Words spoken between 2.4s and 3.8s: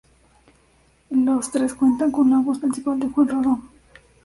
principal de Juan Rodó.